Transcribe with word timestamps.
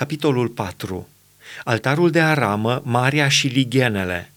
Capitolul 0.00 0.48
4 0.48 1.08
Altarul 1.64 2.10
de 2.10 2.20
aramă, 2.20 2.82
Maria 2.84 3.28
și 3.28 3.46
Lighenele. 3.46 4.32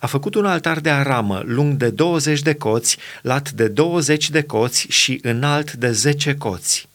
A 0.00 0.06
făcut 0.06 0.34
un 0.34 0.44
altar 0.46 0.80
de 0.80 0.90
aramă 0.90 1.42
lung 1.44 1.76
de 1.76 1.88
20 1.88 2.42
de 2.42 2.54
coți, 2.54 2.96
lat 3.22 3.50
de 3.50 3.68
20 3.68 4.30
de 4.30 4.42
coți 4.42 4.86
și 4.88 5.20
înalt 5.22 5.72
de 5.72 5.90
10 5.92 6.34
coți. 6.34 6.88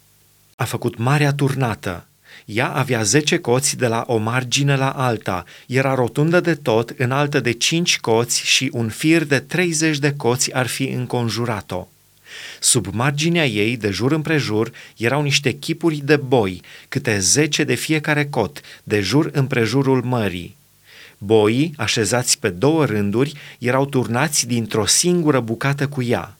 A 0.55 0.63
făcut 0.63 0.97
marea 0.97 1.33
turnată. 1.33 2.05
Ea 2.45 2.69
avea 2.69 3.03
10 3.03 3.37
coți 3.37 3.77
de 3.77 3.87
la 3.87 4.03
o 4.07 4.17
margine 4.17 4.75
la 4.75 4.89
alta, 4.89 5.45
era 5.67 5.93
rotundă 5.93 6.39
de 6.39 6.55
tot, 6.55 6.93
înaltă 6.97 7.39
de 7.39 7.51
5 7.51 7.99
coți 7.99 8.41
și 8.41 8.69
un 8.73 8.89
fir 8.89 9.23
de 9.23 9.39
30 9.39 9.97
de 9.97 10.13
coți 10.17 10.53
ar 10.53 10.67
fi 10.67 10.83
înconjurat-o. 10.83 11.87
Sub 12.59 12.87
marginea 12.91 13.45
ei, 13.45 13.77
de 13.77 13.89
jur 13.89 14.11
împrejur, 14.11 14.71
erau 14.97 15.21
niște 15.21 15.51
chipuri 15.51 16.01
de 16.03 16.15
boi, 16.15 16.61
câte 16.87 17.19
zece 17.19 17.63
de 17.63 17.73
fiecare 17.73 18.25
cot, 18.25 18.61
de 18.83 18.99
jur 18.99 19.29
împrejurul 19.33 20.01
mării. 20.03 20.55
Boii, 21.17 21.73
așezați 21.77 22.39
pe 22.39 22.49
două 22.49 22.85
rânduri, 22.85 23.33
erau 23.59 23.85
turnați 23.85 24.47
dintr-o 24.47 24.85
singură 24.85 25.39
bucată 25.39 25.87
cu 25.87 26.03
ea. 26.03 26.37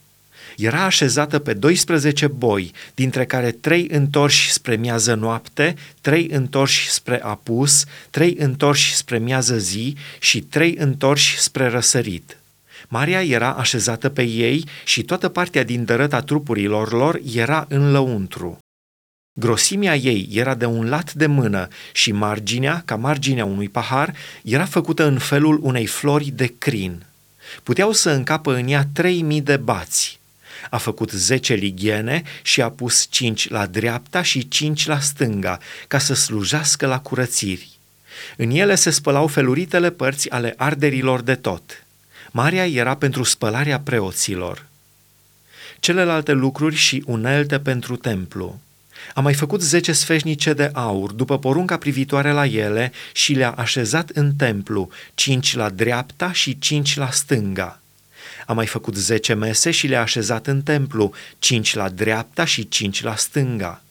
Era 0.58 0.84
așezată 0.84 1.40
pe 1.40 1.54
12 1.54 2.28
boi, 2.28 2.72
dintre 2.94 3.26
care 3.26 3.52
trei 3.52 3.88
întorși 3.92 4.52
spre 4.52 4.76
miază 4.76 5.14
noapte, 5.14 5.76
trei 6.02 6.28
întorși 6.32 6.90
spre 6.90 7.22
apus, 7.24 7.84
trei 8.10 8.36
întorși 8.40 8.96
spre 8.96 9.18
miază 9.18 9.58
zi 9.58 9.96
și 10.20 10.42
trei 10.42 10.76
întorși 10.78 11.40
spre 11.40 11.68
răsărit. 11.68 12.38
Maria 12.88 13.24
era 13.24 13.54
așezată 13.54 14.10
pe 14.10 14.24
ei 14.24 14.66
și 14.84 15.04
toată 15.04 15.30
partea 15.30 15.64
din 15.64 15.86
dărăta 15.86 16.22
trupurilor 16.22 16.92
lor 16.92 17.20
era 17.34 17.66
în 17.70 17.92
lăuntru. 17.92 18.58
Grosimea 19.40 19.96
ei 19.96 20.30
era 20.32 20.56
de 20.56 20.66
un 20.66 20.90
lat 20.90 21.14
de 21.14 21.26
mână 21.26 21.68
și 21.92 22.12
marginea, 22.12 22.82
ca 22.86 22.96
marginea 22.96 23.46
unui 23.46 23.70
pahar, 23.70 24.14
era 24.44 24.66
făcută 24.66 25.06
în 25.06 25.18
felul 25.18 25.60
unei 25.62 25.86
flori 25.86 26.30
de 26.30 26.54
crin. 26.58 27.06
Puteau 27.64 27.92
să 27.92 28.10
încapă 28.10 28.56
în 28.56 28.68
ea 28.68 28.88
trei 28.94 29.22
mii 29.22 29.42
de 29.42 29.58
bați. 29.58 30.20
A 30.70 30.78
făcut 30.78 31.12
zece 31.12 31.54
lighiene 31.54 32.24
și 32.42 32.62
a 32.62 32.70
pus 32.70 33.08
cinci 33.10 33.50
la 33.50 33.66
dreapta 33.66 34.22
și 34.22 34.48
cinci 34.48 34.86
la 34.86 35.00
stânga, 35.00 35.60
ca 35.88 35.98
să 35.98 36.14
slujească 36.14 36.88
la 36.88 37.00
curățiri. 37.00 37.70
În 38.38 38.50
ele 38.50 38.76
se 38.76 38.90
spălau 38.90 39.28
feluritele 39.28 39.90
părți 39.90 40.30
ale 40.30 40.54
arderilor 40.58 41.22
de 41.22 41.36
tot– 41.36 41.64
Maria 42.38 42.66
era 42.66 42.96
pentru 42.96 43.24
spălarea 43.24 43.80
preoților. 43.80 44.66
Celelalte 45.80 46.32
lucruri 46.32 46.76
și 46.76 47.04
unelte 47.06 47.60
pentru 47.60 47.96
templu. 47.96 48.60
A 49.14 49.22
mai 49.22 49.34
făcut 49.34 49.62
zece 49.62 49.92
sfeșnice 49.92 50.54
de 50.54 50.70
aur, 50.74 51.12
după 51.12 51.40
porunca 51.40 51.78
privitoare 51.78 52.32
la 52.32 52.46
ele, 52.46 52.92
și 53.14 53.34
le-a 53.34 53.52
așezat 53.52 54.10
în 54.10 54.34
templu, 54.34 54.90
cinci 55.14 55.56
la 55.56 55.70
dreapta 55.70 56.32
și 56.32 56.60
cinci 56.60 56.96
la 56.96 57.12
stânga. 57.12 57.80
A 58.46 58.54
mai 58.54 58.66
făcut 58.66 58.96
zece 58.96 59.34
mese 59.34 59.72
și 59.72 59.88
le-a 59.88 60.02
așezat 60.02 60.48
în 60.48 60.62
templu, 60.62 61.14
cinci 61.40 61.76
la 61.76 61.90
dreapta 61.90 62.46
și 62.46 62.68
cinci 62.68 63.04
la 63.04 63.16
stânga. 63.16 63.82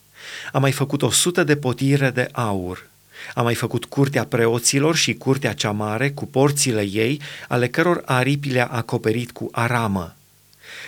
A 0.53 0.59
mai 0.59 0.73
făcut 0.73 1.03
o 1.03 1.11
sută 1.11 1.45
de 1.45 1.57
potire 1.57 2.11
de 2.11 2.29
aur. 2.33 2.89
A 3.35 3.43
mai 3.43 3.55
făcut 3.55 3.85
curtea 3.85 4.25
preoților 4.25 4.97
și 4.97 5.15
curtea 5.15 5.53
cea 5.53 5.71
mare 5.71 6.11
cu 6.11 6.27
porțile 6.27 6.83
ei, 6.83 7.21
ale 7.49 7.69
căror 7.69 8.03
aripi 8.05 8.49
le-a 8.49 8.67
acoperit 8.67 9.31
cu 9.31 9.49
aramă. 9.53 10.17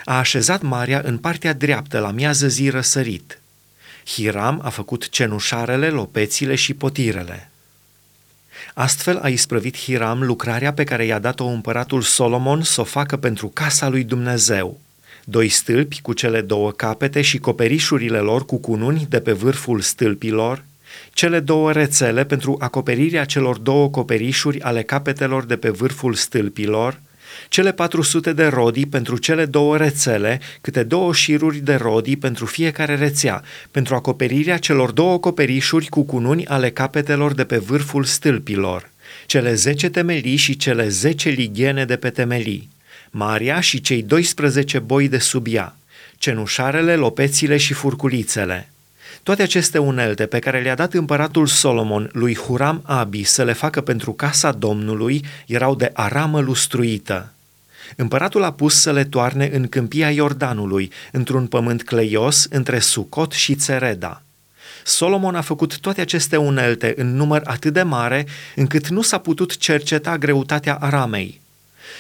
A 0.04 0.18
așezat 0.18 0.62
Maria 0.62 1.00
în 1.04 1.18
partea 1.18 1.52
dreaptă 1.52 1.98
la 1.98 2.10
miază 2.10 2.48
zi 2.48 2.68
răsărit. 2.68 3.40
Hiram 4.06 4.60
a 4.64 4.68
făcut 4.68 5.08
cenușarele, 5.08 5.88
lopețile 5.88 6.54
și 6.54 6.74
potirele. 6.74 7.50
Astfel 8.74 9.18
a 9.22 9.28
isprăvit 9.28 9.76
Hiram 9.76 10.22
lucrarea 10.22 10.72
pe 10.72 10.84
care 10.84 11.04
i-a 11.04 11.18
dat-o 11.18 11.46
împăratul 11.46 12.02
Solomon 12.02 12.62
să 12.62 12.80
o 12.80 12.84
facă 12.84 13.16
pentru 13.16 13.48
casa 13.48 13.88
lui 13.88 14.04
Dumnezeu. 14.04 14.80
Doi 15.24 15.48
stâlpi 15.48 16.00
cu 16.00 16.12
cele 16.12 16.40
două 16.40 16.70
capete 16.70 17.22
și 17.22 17.38
coperișurile 17.38 18.18
lor 18.18 18.44
cu 18.44 18.56
cununi 18.56 19.06
de 19.08 19.20
pe 19.20 19.32
vârful 19.32 19.80
stâlpilor, 19.80 20.64
cele 21.12 21.40
două 21.40 21.72
rețele 21.72 22.24
pentru 22.24 22.56
acoperirea 22.58 23.24
celor 23.24 23.58
două 23.58 23.90
coperișuri 23.90 24.60
ale 24.60 24.82
capetelor 24.82 25.44
de 25.44 25.56
pe 25.56 25.70
vârful 25.70 26.14
stâlpilor, 26.14 27.00
cele 27.48 27.72
400 27.72 28.32
de 28.32 28.46
rodii 28.46 28.86
pentru 28.86 29.16
cele 29.16 29.44
două 29.44 29.76
rețele, 29.76 30.40
câte 30.60 30.82
două 30.82 31.12
șiruri 31.12 31.58
de 31.58 31.74
rodii 31.74 32.16
pentru 32.16 32.46
fiecare 32.46 32.94
rețea, 32.96 33.42
pentru 33.70 33.94
acoperirea 33.94 34.58
celor 34.58 34.90
două 34.90 35.18
coperișuri 35.18 35.86
cu 35.86 36.02
cununi 36.02 36.46
ale 36.46 36.70
capetelor 36.70 37.34
de 37.34 37.44
pe 37.44 37.56
vârful 37.56 38.04
stâlpilor, 38.04 38.90
cele 39.26 39.54
zece 39.54 39.88
temelii 39.88 40.36
și 40.36 40.56
cele 40.56 40.88
zece 40.88 41.28
lighiene 41.28 41.84
de 41.84 41.96
pe 41.96 42.10
temelii, 42.10 42.68
Maria 43.10 43.60
și 43.60 43.80
cei 43.80 44.02
12 44.02 44.78
boi 44.78 45.08
de 45.08 45.18
sub 45.18 45.46
ea, 45.50 45.76
cenușarele, 46.18 46.94
lopețile 46.94 47.56
și 47.56 47.72
furculițele– 47.72 48.68
toate 49.22 49.42
aceste 49.42 49.78
unelte 49.78 50.26
pe 50.26 50.38
care 50.38 50.60
le-a 50.60 50.74
dat 50.74 50.94
împăratul 50.94 51.46
Solomon 51.46 52.08
lui 52.12 52.36
Huram 52.36 52.82
Abi 52.84 53.24
să 53.24 53.44
le 53.44 53.52
facă 53.52 53.80
pentru 53.80 54.12
casa 54.12 54.52
Domnului 54.52 55.24
erau 55.46 55.74
de 55.74 55.90
aramă 55.92 56.40
lustruită. 56.40 57.32
Împăratul 57.96 58.42
a 58.42 58.52
pus 58.52 58.80
să 58.80 58.92
le 58.92 59.04
toarne 59.04 59.50
în 59.52 59.68
câmpia 59.68 60.10
Iordanului, 60.10 60.92
într-un 61.12 61.46
pământ 61.46 61.82
cleios 61.82 62.46
între 62.50 62.78
Sucot 62.78 63.32
și 63.32 63.54
Țereda. 63.54 64.22
Solomon 64.84 65.34
a 65.34 65.40
făcut 65.40 65.78
toate 65.78 66.00
aceste 66.00 66.36
unelte 66.36 66.94
în 66.96 67.16
număr 67.16 67.42
atât 67.44 67.72
de 67.72 67.82
mare 67.82 68.26
încât 68.54 68.88
nu 68.88 69.02
s-a 69.02 69.18
putut 69.18 69.56
cerceta 69.56 70.18
greutatea 70.18 70.74
aramei– 70.74 71.40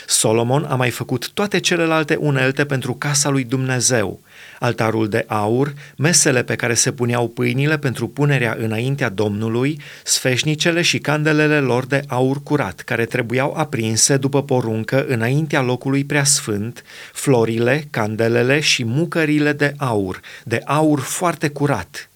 Solomon 0.06 0.64
a 0.64 0.74
mai 0.74 0.90
făcut 0.90 1.30
toate 1.30 1.60
celelalte 1.60 2.14
unelte 2.14 2.64
pentru 2.64 2.94
casa 2.94 3.28
lui 3.28 3.44
Dumnezeu, 3.44 4.20
altarul 4.58 5.08
de 5.08 5.24
aur, 5.26 5.74
mesele 5.96 6.42
pe 6.42 6.56
care 6.56 6.74
se 6.74 6.92
puneau 6.92 7.28
pâinile 7.28 7.78
pentru 7.78 8.08
punerea 8.08 8.56
înaintea 8.60 9.08
Domnului, 9.08 9.80
sfeșnicele 10.04 10.82
și 10.82 10.98
candelele 10.98 11.60
lor 11.60 11.86
de 11.86 12.02
aur 12.06 12.42
curat, 12.42 12.80
care 12.80 13.04
trebuiau 13.04 13.54
aprinse 13.56 14.16
după 14.16 14.42
poruncă 14.42 15.04
înaintea 15.08 15.60
locului 15.60 16.04
preasfânt, 16.04 16.82
florile, 17.12 17.86
candelele 17.90 18.60
și 18.60 18.84
mucările 18.84 19.52
de 19.52 19.74
aur, 19.76 20.20
de 20.44 20.60
aur 20.64 21.00
foarte 21.00 21.48
curat, 21.48 22.10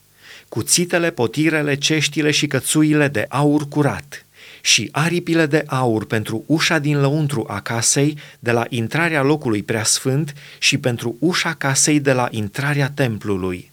cuțitele, 0.48 1.10
potirele, 1.10 1.74
ceștile 1.74 2.30
și 2.30 2.46
cățuile 2.46 3.08
de 3.08 3.26
aur 3.28 3.68
curat– 3.68 4.24
și 4.60 4.88
aripile 4.92 5.46
de 5.46 5.64
aur 5.66 6.06
pentru 6.06 6.44
ușa 6.46 6.78
din 6.78 7.00
lăuntru 7.00 7.44
a 7.48 7.60
casei 7.60 8.18
de 8.38 8.50
la 8.50 8.64
intrarea 8.68 9.22
locului 9.22 9.62
preasfânt 9.62 10.34
și 10.58 10.78
pentru 10.78 11.16
ușa 11.18 11.54
casei 11.54 12.00
de 12.00 12.12
la 12.12 12.28
intrarea 12.30 12.90
templului. 12.90 13.69